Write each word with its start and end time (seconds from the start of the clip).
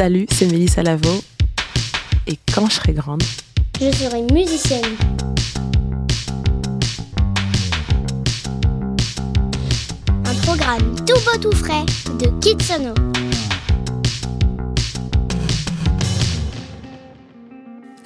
Salut, 0.00 0.24
c'est 0.30 0.46
Mélissa 0.46 0.82
Lavo. 0.82 1.20
Et 2.26 2.38
quand 2.54 2.64
je 2.70 2.76
serai 2.76 2.94
grande, 2.94 3.22
je 3.78 3.92
serai 3.92 4.22
musicienne. 4.32 4.96
Un 10.24 10.34
programme 10.42 10.96
tout 11.06 11.20
beau 11.26 11.38
tout 11.42 11.54
frais 11.54 11.84
de 12.18 12.28
Kitsono. 12.40 12.94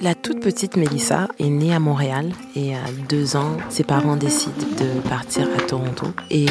La 0.01 0.15
toute 0.15 0.41
petite 0.41 0.75
Mélissa 0.75 1.29
est 1.39 1.47
née 1.47 1.73
à 1.73 1.79
Montréal 1.79 2.33
et 2.57 2.75
à 2.75 2.79
deux 3.07 3.37
ans, 3.37 3.55
ses 3.69 3.85
parents 3.85 4.17
décident 4.17 4.67
de 4.81 4.99
partir 5.07 5.47
à 5.57 5.61
Toronto. 5.61 6.07
Et 6.29 6.47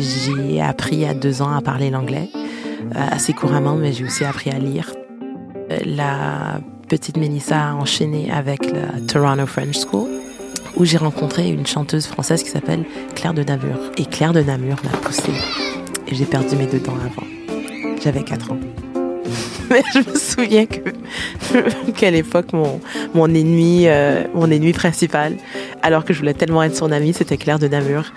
j'ai 0.00 0.60
appris 0.60 1.04
à 1.04 1.12
deux 1.12 1.42
ans 1.42 1.52
à 1.52 1.60
parler 1.60 1.90
l'anglais 1.90 2.30
assez 2.94 3.32
couramment, 3.32 3.76
mais 3.76 3.92
j'ai 3.92 4.04
aussi 4.04 4.24
appris 4.24 4.50
à 4.50 4.58
lire. 4.58 4.92
Euh, 5.70 5.78
la 5.84 6.60
petite 6.88 7.16
Mélissa 7.16 7.70
a 7.70 7.74
enchaîné 7.74 8.30
avec 8.30 8.70
la 8.70 9.00
Toronto 9.06 9.46
French 9.46 9.78
School 9.78 10.08
où 10.76 10.84
j'ai 10.84 10.98
rencontré 10.98 11.48
une 11.48 11.66
chanteuse 11.66 12.06
française 12.06 12.42
qui 12.42 12.50
s'appelle 12.50 12.84
Claire 13.14 13.34
de 13.34 13.42
Namur. 13.42 13.78
Et 13.96 14.04
Claire 14.04 14.32
de 14.32 14.42
Namur 14.42 14.76
m'a 14.84 14.96
poussée. 14.98 15.32
Et 16.06 16.14
j'ai 16.14 16.26
perdu 16.26 16.54
mes 16.56 16.66
deux 16.66 16.78
dents 16.78 16.94
avant. 16.94 17.26
J'avais 18.02 18.22
4 18.22 18.52
ans. 18.52 18.58
Mais 19.70 19.82
je 19.92 19.98
me 19.98 20.16
souviens 20.16 20.66
que 20.66 20.80
qu'à 21.96 22.10
l'époque, 22.10 22.52
mon, 22.52 23.34
ennemi, 23.34 23.88
euh, 23.88 24.24
mon 24.34 24.50
ennemi 24.50 24.72
principal, 24.72 25.36
alors 25.82 26.04
que 26.04 26.12
je 26.12 26.20
voulais 26.20 26.34
tellement 26.34 26.62
être 26.62 26.76
son 26.76 26.92
amie, 26.92 27.12
c'était 27.12 27.36
Claire 27.36 27.58
de 27.58 27.66
Namur, 27.66 28.12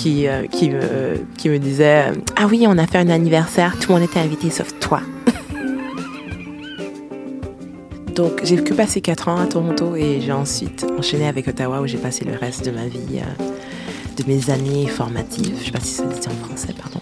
qui, 0.00 0.26
euh, 0.26 0.46
qui, 1.36 1.50
me, 1.50 1.58
disait 1.58 2.06
Ah 2.36 2.46
oui, 2.48 2.64
on 2.66 2.78
a 2.78 2.86
fait 2.86 2.98
un 2.98 3.10
anniversaire, 3.10 3.76
tout 3.78 3.92
le 3.92 3.98
monde 3.98 4.08
était 4.08 4.20
invité 4.20 4.50
sauf 4.50 4.78
toi. 4.80 5.00
Donc 8.14 8.40
j'ai 8.42 8.56
que 8.56 8.72
passé 8.72 9.00
4 9.00 9.28
ans 9.28 9.36
à 9.36 9.46
Toronto 9.46 9.94
et 9.96 10.20
j'ai 10.20 10.32
ensuite 10.32 10.86
enchaîné 10.98 11.28
avec 11.28 11.46
Ottawa 11.48 11.80
où 11.80 11.86
j'ai 11.86 11.98
passé 11.98 12.24
le 12.24 12.36
reste 12.36 12.64
de 12.64 12.70
ma 12.70 12.86
vie, 12.86 13.18
euh, 13.18 13.44
de 14.16 14.24
mes 14.26 14.50
années 14.50 14.86
formatives. 14.86 15.56
Je 15.56 15.60
ne 15.60 15.64
sais 15.66 15.70
pas 15.70 15.80
si 15.80 15.94
ça 15.94 16.10
se 16.10 16.20
dit 16.20 16.28
en 16.28 16.46
français, 16.46 16.74
pardon. 16.80 17.00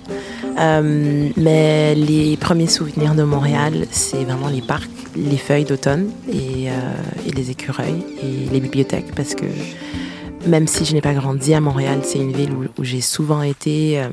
Euh, 0.59 1.29
mais 1.37 1.95
les 1.95 2.37
premiers 2.37 2.67
souvenirs 2.67 3.15
de 3.15 3.23
Montréal, 3.23 3.87
c'est 3.93 4.25
vraiment 4.25 4.49
les 4.49 4.63
parcs, 4.63 4.91
les 5.15 5.37
feuilles 5.37 5.65
d'automne 5.65 6.11
et, 6.29 6.69
euh, 6.69 7.29
et, 7.29 7.31
les 7.31 7.53
écureuils 7.53 8.05
et 8.23 8.49
les 8.53 8.61
bibliothèques 8.61 9.15
parce 9.15 9.37
que 9.37 9.47
même 10.49 10.67
si 10.67 10.85
je 10.85 10.95
n'ai 10.95 11.01
pas 11.01 11.15
grandi 11.15 11.55
à 11.55 11.61
Montréal, 11.61 12.01
c'est 12.03 12.19
une 12.19 12.33
ville 12.33 12.53
où, 12.53 12.85
j'ai 12.85 13.01
souvent 13.01 13.43
été. 13.43 14.01
Euh, 14.01 14.11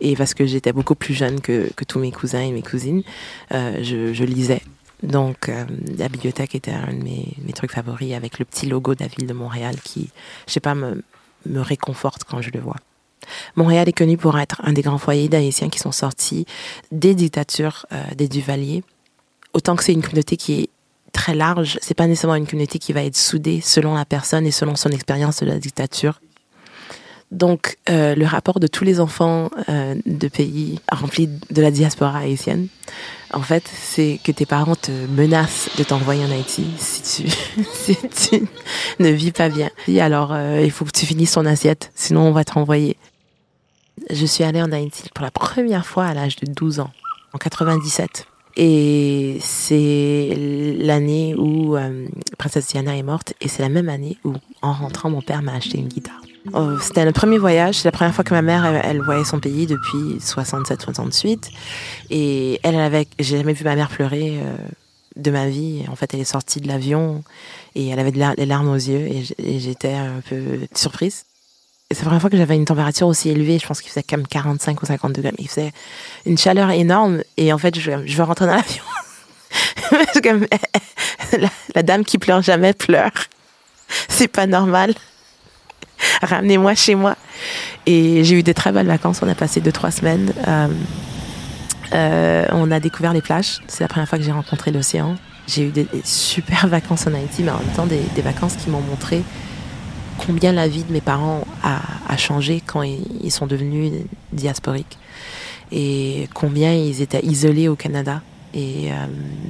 et 0.00 0.14
parce 0.16 0.34
que 0.34 0.46
j'étais 0.46 0.72
beaucoup 0.72 0.94
plus 0.94 1.14
jeune 1.14 1.40
que, 1.40 1.70
que, 1.74 1.84
tous 1.84 1.98
mes 1.98 2.12
cousins 2.12 2.42
et 2.42 2.52
mes 2.52 2.62
cousines, 2.62 3.02
euh, 3.52 3.82
je, 3.82 4.24
lisais. 4.24 4.62
Donc, 5.02 5.48
euh, 5.48 5.64
la 5.98 6.08
bibliothèque 6.08 6.54
était 6.54 6.72
un 6.72 6.92
de 6.92 7.02
mes, 7.02 7.34
mes, 7.44 7.52
trucs 7.52 7.72
favoris 7.72 8.14
avec 8.14 8.38
le 8.38 8.44
petit 8.44 8.66
logo 8.66 8.94
de 8.94 9.02
la 9.02 9.08
ville 9.08 9.26
de 9.26 9.32
Montréal 9.32 9.76
qui, 9.82 10.10
je 10.46 10.52
sais 10.52 10.60
pas, 10.60 10.74
me, 10.74 11.02
me 11.46 11.60
réconforte 11.60 12.24
quand 12.24 12.42
je 12.42 12.50
le 12.50 12.60
vois. 12.60 12.76
Montréal 13.56 13.88
est 13.88 13.92
connu 13.92 14.16
pour 14.16 14.38
être 14.38 14.60
un 14.62 14.72
des 14.72 14.82
grands 14.82 14.98
foyers 14.98 15.28
d'Haïtiens 15.28 15.68
qui 15.68 15.80
sont 15.80 15.90
sortis 15.90 16.46
des 16.92 17.14
dictatures 17.14 17.86
des 18.14 18.28
Duvaliers. 18.28 18.84
Autant 19.52 19.74
que 19.74 19.82
c'est 19.82 19.92
une 19.92 20.02
communauté 20.02 20.36
qui 20.36 20.60
est 20.60 20.68
très 21.16 21.34
large, 21.34 21.78
c'est 21.80 21.94
pas 21.94 22.06
nécessairement 22.06 22.36
une 22.36 22.46
communauté 22.46 22.78
qui 22.78 22.92
va 22.92 23.02
être 23.02 23.16
soudée 23.16 23.62
selon 23.62 23.94
la 23.94 24.04
personne 24.04 24.46
et 24.46 24.50
selon 24.50 24.76
son 24.76 24.90
expérience 24.90 25.40
de 25.40 25.46
la 25.46 25.58
dictature. 25.58 26.20
Donc, 27.32 27.78
euh, 27.88 28.14
le 28.14 28.24
rapport 28.26 28.60
de 28.60 28.66
tous 28.66 28.84
les 28.84 29.00
enfants 29.00 29.50
euh, 29.68 29.96
de 30.04 30.28
pays 30.28 30.78
remplis 30.92 31.28
de 31.50 31.62
la 31.62 31.70
diaspora 31.70 32.18
haïtienne, 32.18 32.68
en 33.32 33.40
fait, 33.40 33.64
c'est 33.66 34.20
que 34.22 34.30
tes 34.30 34.46
parents 34.46 34.76
te 34.76 34.92
menacent 34.92 35.70
de 35.76 35.82
t'envoyer 35.84 36.24
en 36.24 36.30
Haïti 36.30 36.66
si 36.76 37.24
tu, 37.24 38.40
ne 39.00 39.08
vis 39.08 39.32
pas 39.32 39.48
bien. 39.48 39.70
Et 39.88 40.00
alors, 40.00 40.32
euh, 40.32 40.60
il 40.62 40.70
faut 40.70 40.84
que 40.84 40.92
tu 40.92 41.06
finisses 41.06 41.32
ton 41.32 41.46
assiette, 41.46 41.90
sinon 41.96 42.28
on 42.28 42.32
va 42.32 42.44
te 42.44 42.52
renvoyer. 42.52 42.96
Je 44.10 44.26
suis 44.26 44.44
allée 44.44 44.62
en 44.62 44.70
Haïti 44.70 45.08
pour 45.14 45.24
la 45.24 45.30
première 45.30 45.86
fois 45.86 46.04
à 46.04 46.14
l'âge 46.14 46.36
de 46.36 46.46
12 46.46 46.80
ans, 46.80 46.92
en 47.32 47.38
97. 47.38 48.26
Et 48.56 49.36
c'est 49.40 50.30
l'année 50.78 51.34
où 51.34 51.76
euh, 51.76 52.06
Princesse 52.38 52.68
Diana 52.68 52.96
est 52.96 53.02
morte, 53.02 53.34
et 53.40 53.48
c'est 53.48 53.62
la 53.62 53.68
même 53.68 53.88
année 53.88 54.16
où, 54.24 54.32
en 54.62 54.72
rentrant, 54.72 55.10
mon 55.10 55.20
père 55.20 55.42
m'a 55.42 55.54
acheté 55.54 55.78
une 55.78 55.88
guitare. 55.88 56.22
Oh, 56.54 56.78
c'était 56.80 57.04
le 57.04 57.12
premier 57.12 57.38
voyage, 57.38 57.76
c'est 57.76 57.88
la 57.88 57.92
première 57.92 58.14
fois 58.14 58.24
que 58.24 58.32
ma 58.32 58.40
mère, 58.40 58.64
elle, 58.64 58.80
elle 58.84 59.02
voyait 59.02 59.24
son 59.24 59.40
pays 59.40 59.66
depuis 59.66 60.18
67-68. 60.20 61.50
Et 62.10 62.60
elle, 62.62 62.74
elle 62.74 62.80
avait, 62.80 63.06
j'ai 63.18 63.36
jamais 63.38 63.52
vu 63.52 63.64
ma 63.64 63.74
mère 63.74 63.88
pleurer 63.88 64.38
euh, 64.40 64.56
de 65.16 65.30
ma 65.30 65.48
vie. 65.48 65.84
En 65.90 65.96
fait, 65.96 66.14
elle 66.14 66.20
est 66.20 66.24
sortie 66.24 66.60
de 66.60 66.68
l'avion 66.68 67.24
et 67.74 67.88
elle 67.88 67.98
avait 67.98 68.12
de 68.12 68.22
les 68.38 68.46
larmes 68.46 68.68
aux 68.68 68.74
yeux 68.74 69.06
et 69.38 69.58
j'étais 69.58 69.92
un 69.92 70.22
peu 70.26 70.60
surprise. 70.74 71.25
C'est 71.92 72.00
la 72.00 72.06
première 72.06 72.20
fois 72.20 72.30
que 72.30 72.36
j'avais 72.36 72.56
une 72.56 72.64
température 72.64 73.06
aussi 73.06 73.30
élevée. 73.30 73.60
Je 73.60 73.66
pense 73.66 73.80
qu'il 73.80 73.90
faisait 73.90 74.02
comme 74.02 74.26
45 74.26 74.82
ou 74.82 74.86
50 74.86 75.12
degrés. 75.12 75.32
Il 75.38 75.48
faisait 75.48 75.72
une 76.24 76.36
chaleur 76.36 76.70
énorme 76.70 77.22
et 77.36 77.52
en 77.52 77.58
fait, 77.58 77.78
je, 77.78 77.92
veux 77.92 78.22
rentrer 78.24 78.46
dans 78.46 78.56
l'avion. 78.56 78.82
la, 81.74 81.82
dame 81.84 82.04
qui 82.04 82.18
pleure 82.18 82.42
jamais 82.42 82.72
pleure. 82.72 83.12
C'est 84.08 84.28
pas 84.28 84.46
normal 84.46 84.94
ramenez-moi 86.22 86.74
chez 86.74 86.94
moi. 86.94 87.16
Et 87.86 88.24
j'ai 88.24 88.38
eu 88.38 88.42
des 88.42 88.54
très 88.54 88.72
belles 88.72 88.86
vacances. 88.86 89.20
On 89.22 89.28
a 89.28 89.34
passé 89.34 89.60
deux, 89.60 89.72
trois 89.72 89.90
semaines. 89.90 90.32
Euh, 90.46 90.68
euh, 91.92 92.46
on 92.52 92.70
a 92.70 92.80
découvert 92.80 93.12
les 93.12 93.22
plages. 93.22 93.60
C'est 93.68 93.84
la 93.84 93.88
première 93.88 94.08
fois 94.08 94.18
que 94.18 94.24
j'ai 94.24 94.32
rencontré 94.32 94.72
l'océan. 94.72 95.16
J'ai 95.46 95.68
eu 95.68 95.70
des, 95.70 95.86
super 96.04 96.66
vacances 96.66 97.06
en 97.06 97.14
Haïti, 97.14 97.42
mais 97.42 97.50
en 97.50 97.58
même 97.58 97.74
temps 97.74 97.86
des 97.86 98.22
vacances 98.22 98.56
qui 98.56 98.70
m'ont 98.70 98.80
montré 98.80 99.22
combien 100.24 100.52
la 100.52 100.68
vie 100.68 100.84
de 100.84 100.92
mes 100.92 101.00
parents 101.00 101.46
a, 101.62 101.80
a 102.08 102.16
changé 102.16 102.62
quand 102.64 102.82
ils, 102.82 103.30
sont 103.30 103.46
devenus 103.46 103.92
diasporiques 104.32 104.98
et 105.72 106.28
combien 106.34 106.72
ils 106.72 107.02
étaient 107.02 107.24
isolés 107.24 107.68
au 107.68 107.76
Canada 107.76 108.22
et 108.54 108.90
euh, 108.90 108.94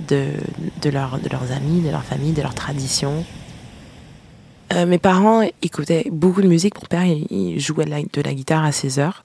de, 0.08 0.26
de, 0.82 0.90
leur, 0.90 1.18
de 1.18 1.28
leurs 1.28 1.52
amis, 1.52 1.82
de 1.82 1.90
leur 1.90 2.02
famille, 2.02 2.32
de 2.32 2.42
leurs 2.42 2.54
traditions. 2.54 3.24
Euh, 4.74 4.84
mes 4.84 4.98
parents 4.98 5.42
écoutaient 5.62 6.06
beaucoup 6.10 6.42
de 6.42 6.48
musique. 6.48 6.74
Mon 6.76 6.88
père, 6.88 7.04
il, 7.04 7.60
jouait 7.60 7.84
de 7.84 7.90
la, 7.90 8.34
guitare 8.34 8.64
à 8.64 8.72
16 8.72 8.98
heures. 8.98 9.24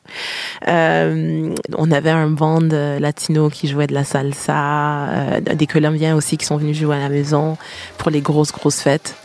Euh, 0.67 1.53
on 1.77 1.91
avait 1.91 2.11
un 2.11 2.29
band 2.29 2.59
latino 2.61 3.49
qui 3.49 3.67
jouait 3.67 3.87
de 3.87 3.93
la 3.93 4.03
salsa, 4.03 5.09
euh, 5.09 5.39
des 5.39 5.67
Colombiens 5.67 6.15
aussi 6.15 6.37
qui 6.37 6.45
sont 6.45 6.57
venus 6.57 6.77
jouer 6.77 6.95
à 6.95 6.99
la 6.99 7.09
maison 7.09 7.57
pour 7.97 8.11
les 8.11 8.21
grosses, 8.21 8.51
grosses 8.51 8.81
fêtes. 8.81 9.15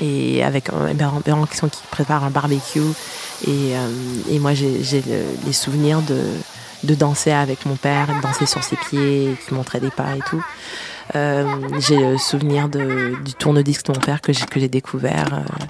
Et 0.00 0.42
avec 0.42 0.70
mes 0.72 0.94
parents, 0.94 1.20
parents 1.20 1.46
qui, 1.46 1.58
qui 1.58 1.82
préparent 1.90 2.24
un 2.24 2.30
barbecue. 2.30 2.80
Et, 3.46 3.76
euh, 3.76 3.88
et 4.30 4.38
moi, 4.38 4.54
j'ai 4.54 5.02
le, 5.02 5.24
les 5.46 5.52
souvenirs 5.52 6.02
de, 6.02 6.22
de 6.84 6.94
danser 6.94 7.32
avec 7.32 7.66
mon 7.66 7.76
père, 7.76 8.06
de 8.08 8.20
danser 8.22 8.46
sur 8.46 8.62
ses 8.62 8.76
pieds, 8.76 9.36
qui 9.46 9.54
montrait 9.54 9.80
des 9.80 9.90
pas 9.90 10.16
et 10.16 10.20
tout. 10.28 10.44
Euh, 11.14 11.44
j'ai 11.78 11.96
le 11.96 12.18
souvenir 12.18 12.68
de, 12.68 13.14
du 13.24 13.34
tourne-disque 13.34 13.86
de 13.86 13.92
mon 13.92 14.00
père 14.00 14.20
que 14.20 14.32
j'ai, 14.32 14.44
que 14.44 14.58
j'ai 14.58 14.68
découvert 14.68 15.32
euh, 15.32 15.64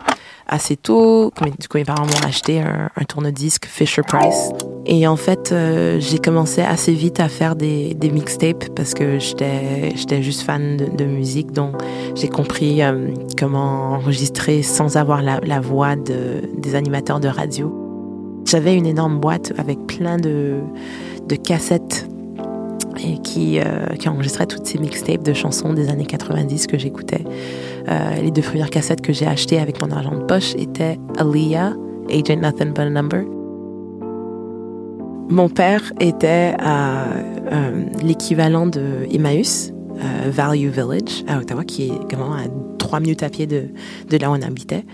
assez 0.46 0.76
tôt. 0.76 1.32
Du 1.58 1.68
coup, 1.68 1.76
mes 1.78 1.84
parents 1.84 2.06
m'ont 2.06 2.26
acheté 2.26 2.60
un, 2.60 2.90
un 2.96 3.04
tourne-disque 3.04 3.66
Fisher 3.66 4.02
Price. 4.02 4.50
Et 4.88 5.06
en 5.08 5.16
fait, 5.16 5.50
euh, 5.50 5.98
j'ai 5.98 6.18
commencé 6.18 6.62
assez 6.62 6.92
vite 6.92 7.18
à 7.18 7.28
faire 7.28 7.56
des, 7.56 7.96
mixtapes 8.12 8.68
parce 8.76 8.94
que 8.94 9.18
j'étais, 9.18 10.22
juste 10.22 10.42
fan 10.42 10.76
de, 10.76 11.04
musique. 11.04 11.50
Donc, 11.50 11.74
j'ai 12.14 12.28
compris 12.28 12.82
euh, 12.82 13.08
comment 13.36 13.94
enregistrer 13.94 14.62
sans 14.62 14.96
avoir 14.96 15.22
la, 15.22 15.60
voix 15.60 15.96
de, 15.96 16.42
des 16.56 16.76
animateurs 16.76 17.18
de 17.18 17.28
radio. 17.28 17.74
J'avais 18.46 18.76
une 18.76 18.86
énorme 18.86 19.18
boîte 19.18 19.52
avec 19.58 19.84
plein 19.88 20.18
de, 20.18 20.60
cassettes 21.44 22.08
et 23.04 23.18
qui, 23.18 23.58
euh, 23.58 23.64
enregistrait 24.06 24.46
toutes 24.46 24.66
ces 24.66 24.78
mixtapes 24.78 25.24
de 25.24 25.32
chansons 25.32 25.74
des 25.74 25.88
années 25.88 26.06
90 26.06 26.68
que 26.68 26.78
j'écoutais. 26.78 27.24
Euh, 27.88 28.20
les 28.22 28.30
deux 28.30 28.42
premières 28.42 28.70
cassettes 28.70 29.00
que 29.00 29.12
j'ai 29.12 29.26
achetées 29.26 29.58
avec 29.58 29.82
mon 29.82 29.90
argent 29.90 30.16
de 30.16 30.22
poche 30.24 30.54
étaient 30.54 30.96
Aaliyah, 31.18 31.72
Agent 32.08 32.40
Nothing 32.40 32.72
But 32.72 32.82
a 32.82 32.90
Number. 32.90 33.35
Mon 35.28 35.48
père 35.48 35.92
était 35.98 36.54
à 36.58 37.04
euh, 37.52 37.84
l'équivalent 38.00 38.66
de 38.66 39.06
Emmaüs, 39.10 39.72
euh, 39.98 40.30
Value 40.30 40.68
Village, 40.68 41.24
à 41.26 41.38
Ottawa, 41.38 41.64
qui 41.64 41.88
est 41.88 41.98
comment 42.08 42.32
à 42.32 42.44
trois 42.78 43.00
minutes 43.00 43.24
à 43.24 43.28
pied 43.28 43.48
de, 43.48 43.64
de 44.08 44.16
là 44.18 44.30
où 44.30 44.34
on 44.34 44.42
habitait. 44.42 44.84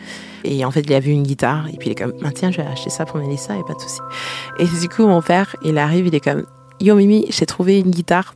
Et 0.44 0.64
en 0.64 0.70
fait, 0.70 0.80
il 0.80 0.92
a 0.94 1.00
vu 1.00 1.10
une 1.10 1.22
guitare, 1.22 1.68
et 1.68 1.76
puis 1.76 1.90
il 1.90 1.92
est 1.92 1.94
comme, 1.94 2.14
tiens, 2.34 2.50
je 2.50 2.56
vais 2.56 2.66
acheter 2.66 2.88
ça 2.88 3.04
pour 3.04 3.20
Mélissa, 3.20 3.54
et 3.56 3.62
pas 3.66 3.74
de 3.74 3.80
souci. 3.80 4.00
Et 4.58 4.64
du 4.80 4.88
coup, 4.88 5.06
mon 5.06 5.20
père, 5.20 5.54
il 5.64 5.76
arrive, 5.76 6.06
il 6.06 6.14
est 6.14 6.20
comme, 6.20 6.44
Yo 6.80 6.94
Mimi, 6.94 7.26
j'ai 7.28 7.46
trouvé 7.46 7.78
une 7.78 7.90
guitare. 7.90 8.34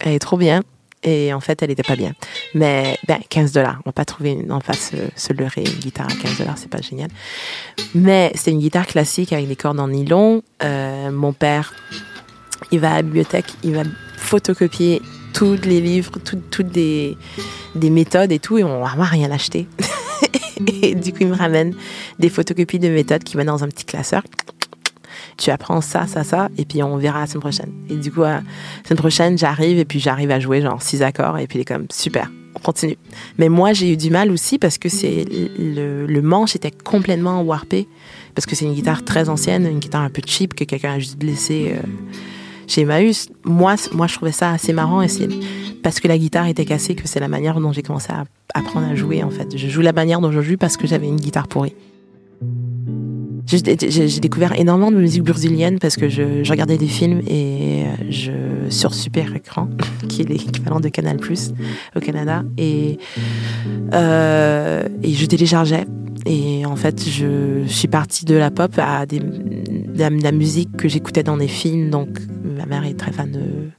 Elle 0.00 0.14
est 0.14 0.18
trop 0.18 0.36
bien. 0.36 0.62
Et 1.06 1.32
en 1.32 1.40
fait, 1.40 1.62
elle 1.62 1.68
n'était 1.68 1.84
pas 1.84 1.94
bien. 1.94 2.12
Mais 2.54 2.98
ben, 3.06 3.18
15 3.28 3.52
dollars. 3.52 3.80
On 3.84 3.90
va 3.90 3.92
pas 3.92 4.04
trouver, 4.04 4.32
une, 4.32 4.50
on 4.50 4.58
va 4.58 4.74
se, 4.74 4.96
se 5.14 5.32
une 5.32 5.78
guitare 5.78 6.06
à 6.06 6.14
15 6.14 6.38
dollars, 6.38 6.58
c'est 6.58 6.68
pas 6.68 6.82
génial. 6.82 7.08
Mais 7.94 8.32
c'est 8.34 8.50
une 8.50 8.58
guitare 8.58 8.86
classique 8.86 9.32
avec 9.32 9.46
des 9.46 9.56
cordes 9.56 9.78
en 9.78 9.88
nylon. 9.88 10.42
Euh, 10.64 11.10
mon 11.12 11.32
père, 11.32 11.72
il 12.72 12.80
va 12.80 12.92
à 12.92 12.96
la 12.96 13.02
bibliothèque, 13.02 13.46
il 13.62 13.74
va 13.74 13.84
photocopier 14.16 15.00
tous 15.32 15.58
les 15.62 15.80
livres, 15.80 16.12
toutes 16.50 16.72
des, 16.72 17.16
des 17.76 17.90
méthodes 17.90 18.32
et 18.32 18.40
tout, 18.40 18.58
et 18.58 18.64
on 18.64 18.80
n'a 18.80 19.04
rien 19.04 19.30
acheté. 19.30 19.68
et 20.82 20.94
du 20.94 21.12
coup, 21.12 21.18
il 21.20 21.28
me 21.28 21.36
ramène 21.36 21.74
des 22.18 22.30
photocopies 22.30 22.78
de 22.78 22.88
méthodes 22.88 23.22
qui 23.22 23.36
mettent 23.36 23.46
dans 23.46 23.62
un 23.62 23.68
petit 23.68 23.84
classeur. 23.84 24.22
Tu 25.36 25.50
apprends 25.50 25.80
ça, 25.80 26.06
ça, 26.06 26.24
ça, 26.24 26.48
et 26.56 26.64
puis 26.64 26.82
on 26.82 26.96
verra 26.96 27.20
la 27.20 27.26
semaine 27.26 27.40
prochaine. 27.40 27.72
Et 27.90 27.96
du 27.96 28.10
coup, 28.10 28.22
la 28.22 28.42
semaine 28.84 28.98
prochaine, 28.98 29.38
j'arrive, 29.38 29.78
et 29.78 29.84
puis 29.84 30.00
j'arrive 30.00 30.30
à 30.30 30.40
jouer 30.40 30.62
genre 30.62 30.80
six 30.80 31.02
accords, 31.02 31.38
et 31.38 31.46
puis 31.46 31.58
il 31.58 31.62
est 31.62 31.66
comme 31.66 31.86
super, 31.92 32.30
on 32.54 32.58
continue. 32.58 32.96
Mais 33.38 33.48
moi, 33.48 33.72
j'ai 33.72 33.92
eu 33.92 33.96
du 33.96 34.10
mal 34.10 34.30
aussi 34.30 34.58
parce 34.58 34.78
que 34.78 34.88
c'est 34.88 35.24
le, 35.58 36.06
le 36.06 36.22
manche 36.22 36.56
était 36.56 36.70
complètement 36.70 37.42
warpé, 37.42 37.86
parce 38.34 38.46
que 38.46 38.56
c'est 38.56 38.64
une 38.64 38.74
guitare 38.74 39.04
très 39.04 39.28
ancienne, 39.28 39.66
une 39.66 39.78
guitare 39.78 40.02
un 40.02 40.10
peu 40.10 40.22
cheap 40.24 40.54
que 40.54 40.64
quelqu'un 40.64 40.94
a 40.94 40.98
juste 40.98 41.18
blessé. 41.18 41.74
Euh, 41.74 41.86
chez 42.66 42.82
Emmaüs, 42.82 43.28
moi, 43.44 43.76
moi, 43.92 44.06
je 44.06 44.14
trouvais 44.14 44.32
ça 44.32 44.50
assez 44.50 44.72
marrant 44.72 45.00
et 45.00 45.08
c'est 45.08 45.28
parce 45.82 46.00
que 46.00 46.08
la 46.08 46.18
guitare 46.18 46.48
était 46.48 46.64
cassée 46.64 46.96
que 46.96 47.06
c'est 47.06 47.20
la 47.20 47.28
manière 47.28 47.60
dont 47.60 47.72
j'ai 47.72 47.82
commencé 47.82 48.12
à 48.12 48.24
apprendre 48.54 48.88
à 48.88 48.94
jouer, 48.94 49.22
en 49.22 49.30
fait. 49.30 49.56
Je 49.56 49.68
joue 49.68 49.82
la 49.82 49.92
manière 49.92 50.20
dont 50.20 50.32
je 50.32 50.40
joue 50.40 50.56
parce 50.56 50.76
que 50.76 50.86
j'avais 50.86 51.06
une 51.06 51.20
guitare 51.20 51.46
pourrie. 51.46 51.74
J'ai 53.46 54.20
découvert 54.20 54.58
énormément 54.58 54.90
de 54.90 54.96
musique 54.96 55.22
brésilienne 55.22 55.78
parce 55.78 55.96
que 55.96 56.08
je, 56.08 56.48
regardais 56.50 56.78
des 56.78 56.88
films 56.88 57.20
et 57.28 57.84
euh, 57.84 58.04
je 58.10 58.32
sur 58.70 58.92
super 58.92 59.36
écran, 59.36 59.68
qui 60.08 60.22
est 60.22 60.28
l'équivalent 60.28 60.80
de 60.80 60.88
Canal 60.88 61.16
Plus 61.16 61.52
au 61.94 62.00
Canada, 62.00 62.42
et 62.58 62.98
euh, 63.92 64.88
et 65.02 65.12
je 65.12 65.26
téléchargeais. 65.26 65.86
Et 66.28 66.66
en 66.66 66.74
fait, 66.74 67.08
je 67.08 67.62
suis 67.68 67.86
partie 67.86 68.24
de 68.24 68.34
la 68.34 68.50
pop 68.50 68.72
à 68.78 69.06
des, 69.06 69.20
de 69.20 70.22
la 70.22 70.32
musique 70.32 70.76
que 70.76 70.88
j'écoutais 70.88 71.22
dans 71.22 71.36
des 71.36 71.46
films, 71.46 71.90
donc 71.90 72.18
ma 72.42 72.66
mère 72.66 72.84
est 72.84 72.94
très 72.94 73.12
fan 73.12 73.30
de, 73.30 73.70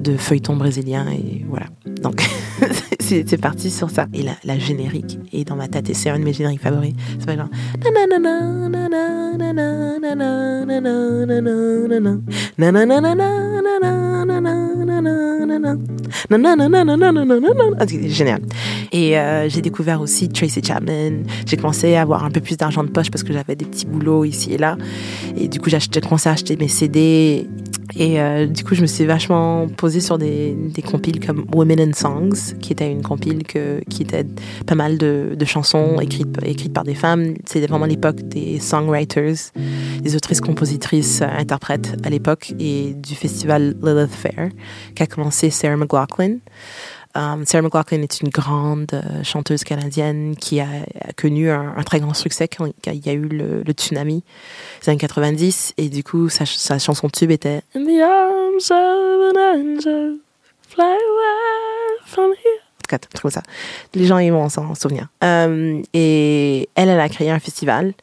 de 0.00 0.16
feuilletons 0.16 0.56
brésiliens 0.56 1.06
et 1.10 1.44
voilà. 1.48 1.66
Donc 2.02 2.22
c'est 3.04 3.36
parti 3.36 3.70
sur 3.70 3.90
ça. 3.90 4.06
Et 4.14 4.22
la, 4.22 4.58
générique 4.58 5.18
est 5.32 5.44
dans 5.44 5.56
ma 5.56 5.68
tête 5.68 5.90
et 5.90 5.94
c'est 5.94 6.10
un 6.10 6.18
de 6.18 6.24
mes 6.24 6.32
génériques 6.32 6.62
favoris. 6.62 6.94
C'est 7.18 7.36
genre 7.36 7.48
génial. 18.08 18.40
Et 18.92 19.18
euh, 19.18 19.48
j'ai 19.48 19.60
découvert 19.60 20.00
aussi 20.00 20.28
Tracy 20.28 20.62
Chapman. 20.62 21.24
J'ai 21.46 21.56
commencé 21.56 21.94
à 21.94 22.02
avoir 22.02 22.24
un 22.24 22.30
peu 22.30 22.40
plus 22.40 22.56
d'argent 22.56 22.84
de 22.84 22.90
poche 22.90 23.10
parce 23.10 23.22
que 23.22 23.32
j'avais 23.32 23.56
des 23.56 23.64
petits 23.64 23.86
boulots 23.86 24.24
ici 24.24 24.54
et 24.54 24.58
là. 24.58 24.76
Et 25.36 25.48
du 25.48 25.60
coup, 25.60 25.68
j'ai 25.68 25.78
commencé 26.00 26.28
à 26.28 26.32
acheter 26.32 26.56
mes 26.56 26.68
CD. 26.68 27.46
Et 27.96 28.20
euh, 28.20 28.46
du 28.46 28.64
coup, 28.64 28.74
je 28.74 28.82
me 28.82 28.86
suis 28.86 29.04
vachement 29.04 29.68
posée 29.68 30.00
sur 30.00 30.18
des, 30.18 30.52
des 30.54 30.82
compiles 30.82 31.24
comme 31.24 31.44
Women 31.54 31.80
and 31.80 31.92
Songs, 31.94 32.56
qui 32.60 32.72
était 32.72 32.90
une 32.90 33.02
compile 33.02 33.44
que, 33.44 33.80
qui 33.88 34.02
était 34.02 34.26
pas 34.66 34.74
mal 34.74 34.98
de, 34.98 35.34
de 35.38 35.44
chansons 35.44 36.00
écrites, 36.00 36.36
écrites 36.44 36.72
par 36.72 36.84
des 36.84 36.94
femmes. 36.94 37.34
C'était 37.46 37.66
vraiment 37.66 37.86
l'époque 37.86 38.20
des 38.22 38.58
songwriters, 38.58 39.52
des 40.00 40.16
autrices, 40.16 40.40
compositrices, 40.40 41.22
interprètes 41.22 41.96
à 42.04 42.10
l'époque, 42.10 42.52
et 42.58 42.94
du 42.94 43.14
festival 43.14 43.76
Lilith 43.82 44.14
Fair, 44.14 44.48
qu'a 44.94 45.06
commencé 45.06 45.50
Sarah 45.50 45.76
McLaughlin. 45.76 46.38
Um, 47.16 47.44
Sarah 47.44 47.62
McLaughlin 47.62 48.02
est 48.02 48.20
une 48.20 48.28
grande 48.28 48.92
euh, 48.92 49.22
chanteuse 49.22 49.62
canadienne 49.62 50.34
qui 50.34 50.58
a, 50.58 50.66
connu 51.16 51.48
un, 51.48 51.80
très 51.86 52.00
grand 52.00 52.14
succès 52.14 52.48
quand 52.48 52.66
il 52.66 53.06
y 53.06 53.08
a 53.08 53.12
eu 53.12 53.28
le, 53.28 53.62
tsunami 53.72 54.24
des 54.82 54.90
années 54.90 54.98
90 54.98 55.74
et 55.76 55.88
du 55.88 56.02
coup 56.02 56.28
sa, 56.28 56.44
chanson 56.44 57.08
tube 57.08 57.30
était 57.30 57.62
In 57.76 57.84
the 57.84 58.00
arms 58.02 58.68
of 58.68 59.32
an 59.32 59.38
angel, 59.38 60.16
fly 60.68 60.86
away 60.86 62.00
from 62.04 62.30
here. 62.32 62.60
En 62.78 62.82
tout 62.82 62.98
cas, 62.98 63.20
comme 63.22 63.30
ça. 63.30 63.42
Les 63.94 64.06
gens 64.06 64.18
ils 64.18 64.32
vont 64.32 64.48
s'en 64.48 64.74
souvenir. 64.74 65.06
Um, 65.22 65.82
et 65.94 66.68
elle, 66.74 66.88
elle 66.88 67.00
a 67.00 67.08
créé 67.08 67.30
un 67.30 67.38
festival 67.38 67.94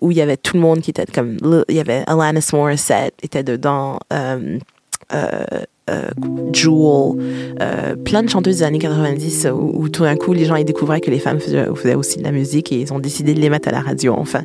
où 0.00 0.10
il 0.10 0.16
y 0.16 0.22
avait 0.22 0.38
tout 0.38 0.54
le 0.54 0.60
monde 0.60 0.80
qui 0.80 0.90
était 0.90 1.06
comme 1.06 1.36
il 1.68 1.76
y 1.76 1.80
avait 1.80 2.02
Alanis 2.06 2.48
Morissette 2.52 3.14
était 3.22 3.44
dedans. 3.44 4.00
Euh, 4.12 4.58
euh, 5.90 6.08
Jewel, 6.52 7.56
euh, 7.60 7.94
plein 7.96 8.22
de 8.22 8.30
chanteuses 8.30 8.58
des 8.58 8.62
années 8.62 8.78
90 8.78 9.48
où, 9.52 9.88
tout 9.90 10.04
d'un 10.04 10.16
coup 10.16 10.32
les 10.32 10.46
gens 10.46 10.62
découvraient 10.62 11.00
que 11.00 11.10
les 11.10 11.18
femmes 11.18 11.40
faisaient, 11.40 11.94
aussi 11.94 12.18
de 12.18 12.24
la 12.24 12.32
musique 12.32 12.72
et 12.72 12.80
ils 12.80 12.92
ont 12.92 12.98
décidé 12.98 13.34
de 13.34 13.40
les 13.40 13.50
mettre 13.50 13.68
à 13.68 13.72
la 13.72 13.80
radio 13.80 14.14
enfin. 14.16 14.42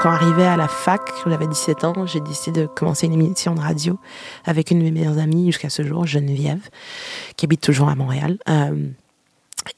Quand 0.00 0.10
arrivé 0.10 0.44
à 0.44 0.56
la 0.56 0.68
fac, 0.68 1.00
j'avais 1.26 1.48
17 1.48 1.84
ans, 1.84 2.06
j'ai 2.06 2.20
décidé 2.20 2.62
de 2.62 2.66
commencer 2.66 3.06
une 3.06 3.14
émission 3.14 3.54
de 3.54 3.60
radio 3.60 3.98
avec 4.44 4.70
une 4.70 4.78
de 4.78 4.84
mes 4.84 4.92
meilleures 4.92 5.18
amies 5.18 5.46
jusqu'à 5.46 5.70
ce 5.70 5.82
jour, 5.82 6.06
Geneviève, 6.06 6.68
qui 7.36 7.46
habite 7.46 7.60
toujours 7.60 7.88
à 7.88 7.96
Montréal. 7.96 8.38
Euh, 8.48 8.86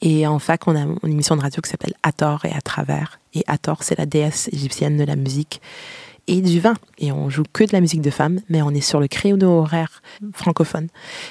et 0.01 0.27
en 0.27 0.37
fac, 0.37 0.67
on 0.67 0.75
a 0.75 0.81
une 0.81 1.11
émission 1.11 1.35
de 1.35 1.41
radio 1.41 1.61
qui 1.61 1.69
s'appelle 1.69 1.93
À 2.03 2.11
tort 2.11 2.45
et 2.45 2.51
à 2.51 2.61
travers. 2.61 3.19
Et 3.33 3.43
À 3.47 3.57
tort, 3.57 3.81
c'est 3.81 3.97
la 3.97 4.05
déesse 4.05 4.47
égyptienne 4.53 4.95
de 4.95 5.03
la 5.03 5.15
musique 5.15 5.59
et 6.29 6.41
du 6.41 6.59
vin. 6.59 6.75
Et 6.99 7.11
on 7.11 7.29
joue 7.29 7.43
que 7.51 7.63
de 7.63 7.71
la 7.73 7.81
musique 7.81 8.01
de 8.01 8.11
femmes, 8.11 8.39
mais 8.49 8.61
on 8.61 8.69
est 8.69 8.81
sur 8.81 8.99
le 8.99 9.07
créneau 9.07 9.59
horaire 9.59 10.01
francophone. 10.33 10.87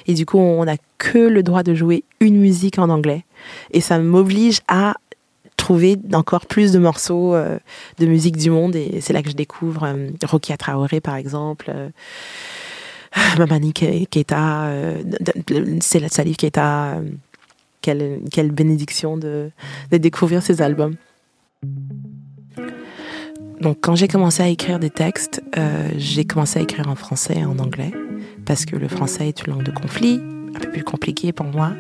Et 0.06 0.14
du 0.14 0.26
coup, 0.26 0.38
on 0.38 0.64
n'a 0.64 0.76
que 0.98 1.18
le 1.18 1.42
droit 1.42 1.62
de 1.62 1.74
jouer 1.74 2.04
une 2.20 2.38
musique 2.38 2.78
en 2.78 2.90
anglais. 2.90 3.24
Et 3.70 3.80
ça 3.80 3.98
m'oblige 4.00 4.60
à 4.66 4.94
trouver 5.56 5.96
encore 6.12 6.46
plus 6.46 6.72
de 6.72 6.78
morceaux 6.78 7.34
euh, 7.34 7.58
de 7.98 8.06
musique 8.06 8.36
du 8.36 8.50
monde. 8.50 8.74
Et 8.74 9.00
c'est 9.00 9.12
là 9.12 9.22
que 9.22 9.30
je 9.30 9.36
découvre 9.36 9.84
euh, 9.84 10.10
Rokia 10.24 10.56
Traoré, 10.56 11.00
par 11.00 11.14
exemple. 11.14 11.70
Euh, 11.72 11.88
Mamani 13.38 13.72
Keita, 13.72 14.64
euh, 14.66 15.02
c'est 15.80 16.00
la 16.00 16.08
Salif 16.08 16.36
Keita. 16.36 17.00
Quelle, 17.80 18.20
quelle 18.32 18.50
bénédiction 18.50 19.16
de, 19.16 19.50
de 19.92 19.96
découvrir 19.98 20.42
ces 20.42 20.60
albums. 20.60 20.96
Donc 23.60 23.78
quand 23.80 23.94
j'ai 23.94 24.08
commencé 24.08 24.42
à 24.42 24.48
écrire 24.48 24.78
des 24.78 24.90
textes, 24.90 25.42
euh, 25.56 25.88
j'ai 25.96 26.24
commencé 26.24 26.60
à 26.60 26.62
écrire 26.62 26.88
en 26.88 26.94
français 26.94 27.38
et 27.38 27.44
en 27.44 27.58
anglais, 27.58 27.92
parce 28.44 28.64
que 28.64 28.76
le 28.76 28.88
français 28.88 29.28
est 29.28 29.46
une 29.46 29.54
langue 29.54 29.64
de 29.64 29.72
conflit, 29.72 30.20
un 30.54 30.60
peu 30.60 30.70
plus 30.70 30.84
compliquée 30.84 31.32
pour 31.32 31.46
moi, 31.46 31.72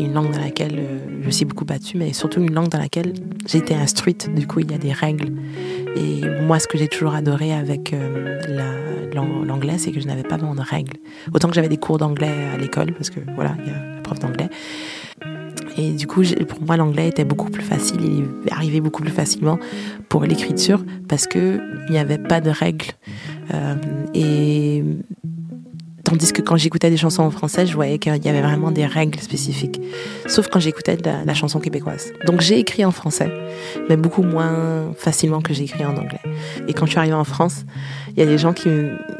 une 0.00 0.14
langue 0.14 0.32
dans 0.32 0.40
laquelle 0.40 0.78
euh, 0.78 0.98
je 1.22 1.30
suis 1.30 1.44
beaucoup 1.44 1.64
battue, 1.64 1.96
mais 1.96 2.12
surtout 2.12 2.40
une 2.40 2.52
langue 2.52 2.68
dans 2.68 2.78
laquelle 2.78 3.12
j'ai 3.46 3.58
été 3.58 3.74
instruite, 3.74 4.34
du 4.34 4.46
coup 4.46 4.60
il 4.60 4.70
y 4.70 4.74
a 4.74 4.78
des 4.78 4.92
règles. 4.92 5.32
Et 5.94 6.22
moi 6.42 6.58
ce 6.58 6.66
que 6.66 6.76
j'ai 6.76 6.88
toujours 6.88 7.14
adoré 7.14 7.52
avec 7.52 7.92
euh, 7.92 8.40
l'anglais, 9.14 9.78
c'est 9.78 9.92
que 9.92 10.00
je 10.00 10.06
n'avais 10.06 10.24
pas 10.24 10.36
vraiment 10.36 10.56
de 10.56 10.62
règles. 10.62 10.96
Autant 11.32 11.48
que 11.48 11.54
j'avais 11.54 11.68
des 11.68 11.76
cours 11.76 11.98
d'anglais 11.98 12.32
à 12.52 12.56
l'école, 12.56 12.92
parce 12.94 13.10
que 13.10 13.20
voilà, 13.36 13.54
il 13.60 13.70
y 13.70 13.74
a 13.74 13.94
la 13.94 14.00
prof 14.02 14.18
d'anglais. 14.18 14.48
Et 15.76 15.92
du 15.92 16.06
coup, 16.06 16.22
pour 16.48 16.62
moi, 16.62 16.76
l'anglais 16.76 17.08
était 17.08 17.24
beaucoup 17.24 17.50
plus 17.50 17.62
facile, 17.62 18.00
il 18.02 18.52
arrivait 18.52 18.80
beaucoup 18.80 19.02
plus 19.02 19.12
facilement 19.12 19.58
pour 20.08 20.24
l'écriture 20.24 20.84
parce 21.08 21.26
qu'il 21.26 21.62
n'y 21.90 21.98
avait 21.98 22.18
pas 22.18 22.40
de 22.40 22.50
règles. 22.50 22.86
Euh, 23.54 23.74
et 24.14 24.84
tandis 26.04 26.32
que 26.32 26.42
quand 26.42 26.56
j'écoutais 26.56 26.90
des 26.90 26.96
chansons 26.96 27.22
en 27.22 27.30
français, 27.30 27.66
je 27.66 27.74
voyais 27.74 27.98
qu'il 27.98 28.14
y 28.14 28.28
avait 28.28 28.42
vraiment 28.42 28.70
des 28.70 28.84
règles 28.84 29.18
spécifiques. 29.18 29.80
Sauf 30.26 30.48
quand 30.48 30.60
j'écoutais 30.60 30.98
la, 31.04 31.24
la, 31.24 31.34
chanson 31.34 31.58
québécoise. 31.58 32.12
Donc 32.26 32.42
j'ai 32.42 32.58
écrit 32.58 32.84
en 32.84 32.90
français, 32.90 33.30
mais 33.88 33.96
beaucoup 33.96 34.22
moins 34.22 34.92
facilement 34.96 35.40
que 35.40 35.54
j'ai 35.54 35.64
écrit 35.64 35.84
en 35.84 35.96
anglais. 35.96 36.20
Et 36.68 36.74
quand 36.74 36.84
je 36.86 36.90
suis 36.90 36.98
arrivée 36.98 37.14
en 37.14 37.24
France, 37.24 37.64
il 38.10 38.20
y 38.20 38.22
a 38.22 38.26
des 38.26 38.38
gens 38.38 38.52
qui, 38.52 38.68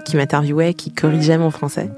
qui 0.04 0.16
m'interviewaient, 0.16 0.74
qui 0.74 0.92
corrigeaient 0.92 1.38
mon 1.38 1.50
français. 1.50 1.88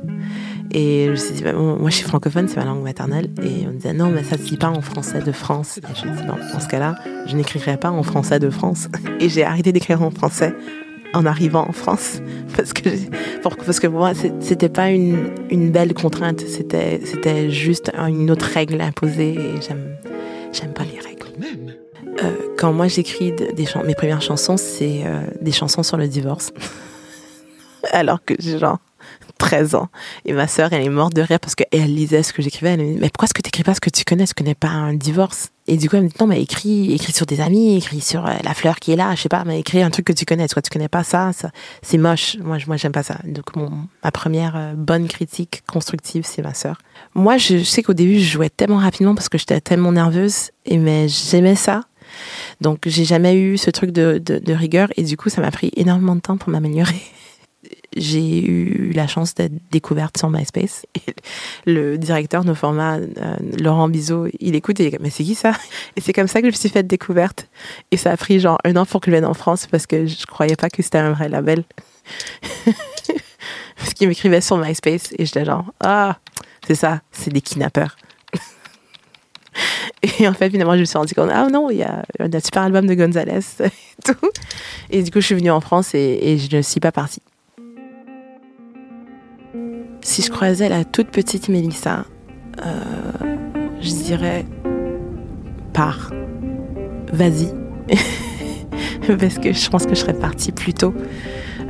Et 0.75 1.04
je 1.07 1.11
me 1.12 1.16
suis 1.16 1.35
dit, 1.35 1.43
bah, 1.45 1.52
moi 1.52 1.88
je 1.88 1.95
suis 1.95 2.04
francophone, 2.04 2.49
c'est 2.49 2.57
ma 2.57 2.64
langue 2.64 2.83
maternelle. 2.83 3.31
Et 3.45 3.64
on 3.66 3.71
me 3.71 3.76
disait, 3.76 3.93
non, 3.93 4.11
mais 4.11 4.25
ça 4.25 4.37
ne 4.37 4.43
se 4.43 4.49
dit 4.49 4.57
pas 4.57 4.69
en 4.69 4.81
français 4.81 5.21
de 5.21 5.31
France. 5.31 5.78
Et 5.78 5.83
je 5.95 6.09
me 6.09 6.16
dit, 6.16 6.25
non, 6.25 6.35
dans 6.52 6.59
ce 6.59 6.66
cas-là, 6.66 6.97
je 7.26 7.37
n'écrirai 7.37 7.76
pas 7.76 7.93
en 7.93 8.02
français 8.02 8.40
de 8.40 8.50
France. 8.50 8.88
Et 9.21 9.28
j'ai 9.28 9.45
arrêté 9.45 9.71
d'écrire 9.73 10.02
en 10.02 10.11
français 10.11 10.52
en 11.14 11.26
arrivant 11.26 11.64
en 11.69 11.73
France. 11.73 12.21
Parce 12.57 12.73
que, 12.73 12.88
pour, 13.40 13.57
parce 13.57 13.81
que 13.81 13.87
pour 13.87 13.99
moi, 13.99 14.12
c'était 14.40 14.69
pas 14.69 14.90
une, 14.90 15.71
belle 15.71 15.95
contrainte. 15.95 16.40
C'était, 16.40 17.50
juste 17.50 17.93
une 17.97 18.31
autre 18.31 18.47
règle 18.47 18.81
imposée. 18.81 19.35
Et 19.35 19.61
j'aime, 19.61 20.73
pas 20.73 20.85
les 20.85 21.00
règles. 21.00 21.26
Euh, 22.23 22.31
quand 22.57 22.73
moi 22.73 22.87
j'écris 22.87 23.33
mes 23.85 23.95
premières 23.95 24.23
chansons, 24.23 24.57
c'est 24.57 25.02
euh, 25.04 25.23
des 25.40 25.50
chansons 25.50 25.83
sur 25.83 25.97
le 25.97 26.07
divorce. 26.07 26.52
Alors 27.93 28.25
que 28.25 28.35
genre 28.40 28.78
13 29.44 29.74
ans. 29.74 29.88
Et 30.24 30.32
ma 30.32 30.48
sœur, 30.48 30.72
elle 30.72 30.82
est 30.82 30.88
morte 30.88 31.12
de 31.12 31.20
rire 31.20 31.38
parce 31.38 31.54
qu'elle 31.54 31.94
lisait 31.94 32.22
ce 32.22 32.32
que 32.32 32.40
j'écrivais. 32.40 32.70
Elle 32.70 32.80
me 32.80 32.94
dit, 32.94 32.98
mais 32.98 33.10
pourquoi 33.10 33.26
est-ce 33.26 33.34
que 33.34 33.42
tu 33.42 33.48
n'écris 33.48 33.62
pas 33.62 33.74
ce 33.74 33.80
que 33.80 33.90
tu 33.90 34.02
connais? 34.02 34.26
Tu 34.26 34.32
connais 34.32 34.54
pas 34.54 34.68
un 34.68 34.94
divorce? 34.94 35.50
Et 35.66 35.76
du 35.76 35.90
coup, 35.90 35.96
elle 35.96 36.04
me 36.04 36.08
dit, 36.08 36.14
non, 36.18 36.26
mais 36.26 36.40
écris, 36.40 36.94
écris 36.94 37.12
sur 37.12 37.26
tes 37.26 37.42
amis, 37.42 37.76
écris 37.76 38.00
sur 38.00 38.26
euh, 38.26 38.32
la 38.42 38.54
fleur 38.54 38.76
qui 38.76 38.92
est 38.92 38.96
là, 38.96 39.14
je 39.14 39.20
sais 39.20 39.28
pas, 39.28 39.44
mais 39.44 39.60
écris 39.60 39.82
un 39.82 39.90
truc 39.90 40.06
que 40.06 40.14
tu 40.14 40.24
connais. 40.24 40.48
Toi, 40.48 40.62
tu 40.62 40.70
connais 40.70 40.88
pas 40.88 41.04
ça, 41.04 41.32
ça 41.34 41.50
c'est 41.82 41.98
moche. 41.98 42.38
Moi, 42.42 42.56
moi, 42.66 42.78
j'aime 42.78 42.92
pas 42.92 43.02
ça. 43.02 43.18
Donc, 43.24 43.54
ma 44.02 44.10
première 44.10 44.56
euh, 44.56 44.72
bonne 44.74 45.08
critique 45.08 45.62
constructive, 45.66 46.24
c'est 46.24 46.40
ma 46.40 46.54
sœur. 46.54 46.78
Moi, 47.14 47.36
je, 47.36 47.62
sais 47.62 47.82
qu'au 47.82 47.92
début, 47.92 48.20
je 48.20 48.32
jouais 48.32 48.48
tellement 48.48 48.78
rapidement 48.78 49.14
parce 49.14 49.28
que 49.28 49.36
j'étais 49.36 49.60
tellement 49.60 49.92
nerveuse, 49.92 50.52
et 50.64 50.78
mais 50.78 51.06
j'aimais 51.08 51.56
ça. 51.56 51.82
Donc, 52.62 52.84
j'ai 52.86 53.04
jamais 53.04 53.34
eu 53.36 53.58
ce 53.58 53.68
truc 53.68 53.90
de 53.90 54.52
rigueur, 54.54 54.88
et 54.96 55.02
du 55.02 55.18
coup, 55.18 55.28
ça 55.28 55.42
m'a 55.42 55.50
pris 55.50 55.70
énormément 55.76 56.16
de 56.16 56.20
temps 56.20 56.38
pour 56.38 56.48
m'améliorer. 56.48 57.02
J'ai 57.96 58.44
eu 58.44 58.92
la 58.92 59.06
chance 59.06 59.34
d'être 59.34 59.52
découverte 59.70 60.18
sur 60.18 60.30
MySpace. 60.30 60.86
Le 61.66 61.96
directeur 61.96 62.44
de 62.44 62.54
format, 62.54 62.96
euh, 62.96 63.36
Laurent 63.60 63.88
Bizot, 63.88 64.28
il 64.40 64.54
écoute 64.54 64.80
et 64.80 64.86
il 64.86 64.90
dit 64.90 64.96
Mais 65.00 65.10
c'est 65.10 65.24
qui 65.24 65.34
ça? 65.34 65.52
Et 65.96 66.00
c'est 66.00 66.12
comme 66.12 66.26
ça 66.26 66.40
que 66.40 66.48
je 66.48 66.52
me 66.52 66.56
suis 66.56 66.68
faite 66.68 66.86
découverte. 66.86 67.48
Et 67.90 67.96
ça 67.96 68.12
a 68.12 68.16
pris 68.16 68.40
genre 68.40 68.58
un 68.64 68.76
an 68.76 68.86
pour 68.86 69.00
que 69.00 69.10
je 69.10 69.12
vienne 69.12 69.26
en 69.26 69.34
France 69.34 69.66
parce 69.66 69.86
que 69.86 70.06
je 70.06 70.26
croyais 70.26 70.56
pas 70.56 70.70
que 70.70 70.82
c'était 70.82 70.98
un 70.98 71.12
vrai 71.12 71.28
label. 71.28 71.64
parce 73.76 73.94
qu'il 73.94 74.08
m'écrivait 74.08 74.40
sur 74.40 74.58
MySpace 74.58 75.12
et 75.18 75.24
j'étais 75.24 75.44
genre 75.44 75.72
Ah, 75.80 76.18
c'est 76.66 76.74
ça, 76.74 77.00
c'est 77.12 77.32
des 77.32 77.40
kidnappeurs. 77.40 77.96
Et 80.18 80.28
en 80.28 80.34
fait, 80.34 80.50
finalement, 80.50 80.74
je 80.74 80.80
me 80.80 80.84
suis 80.84 80.98
rendu 80.98 81.14
compte, 81.14 81.30
ah 81.32 81.48
non, 81.48 81.70
il 81.70 81.78
y 81.78 81.82
a 81.82 82.04
un 82.18 82.40
super 82.40 82.62
album 82.62 82.86
de 82.86 82.94
Gonzalez 82.94 83.40
et 83.60 83.70
tout. 84.04 84.30
Et 84.90 85.02
du 85.02 85.10
coup, 85.10 85.20
je 85.20 85.26
suis 85.26 85.34
venue 85.34 85.50
en 85.50 85.60
France 85.60 85.94
et, 85.94 86.18
et 86.20 86.38
je 86.38 86.54
ne 86.56 86.62
suis 86.62 86.80
pas 86.80 86.92
partie. 86.92 87.22
Si 90.14 90.23
je 90.23 90.30
croisais 90.30 90.68
la 90.68 90.85
toute 90.85 91.09
petite 91.09 91.49
Mélissa, 91.49 92.04
euh, 92.64 92.80
je 93.80 93.90
dirais 93.90 94.47
pars, 95.73 96.12
vas-y. 97.12 97.49
Parce 99.18 99.40
que 99.40 99.52
je 99.52 99.68
pense 99.68 99.87
que 99.87 99.97
je 99.97 100.00
serais 100.02 100.14
partie 100.14 100.52
plus 100.52 100.73
tôt. 100.73 100.94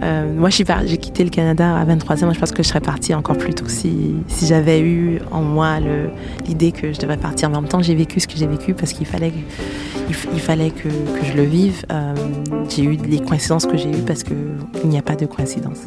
Euh, 0.02 0.30
moi, 0.36 0.50
j'ai 0.50 0.98
quitté 0.98 1.24
le 1.24 1.30
Canada 1.30 1.74
à 1.74 1.86
23 1.86 2.22
ans. 2.22 2.34
Je 2.34 2.38
pense 2.38 2.52
que 2.52 2.62
je 2.62 2.68
serais 2.68 2.82
partie 2.82 3.14
encore 3.14 3.38
plus 3.38 3.54
tôt 3.54 3.64
si, 3.66 4.14
j'avais 4.42 4.80
eu 4.80 5.20
en 5.30 5.40
moi 5.40 5.78
l'idée 6.46 6.70
que 6.70 6.92
je 6.92 7.00
devais 7.00 7.16
partir. 7.16 7.48
Mais 7.48 7.56
en 7.56 7.62
même 7.62 7.70
temps, 7.70 7.80
j'ai 7.80 7.94
vécu 7.94 8.20
ce 8.20 8.28
que 8.28 8.36
j'ai 8.36 8.46
vécu 8.46 8.74
parce 8.74 8.92
qu'il 8.92 9.06
fallait, 9.06 9.32
fallait 10.10 10.70
que, 10.70 10.88
que, 10.88 11.24
je 11.24 11.32
le 11.32 11.44
vive. 11.44 11.86
Euh, 11.90 12.14
j'ai 12.68 12.82
eu 12.82 12.98
les 13.08 13.20
coïncidences 13.20 13.64
que 13.64 13.78
j'ai 13.78 13.88
eues 13.88 14.04
parce 14.06 14.22
qu'il 14.22 14.36
n'y 14.84 14.98
a 14.98 15.02
pas 15.02 15.16
de 15.16 15.24
coïncidence. 15.24 15.80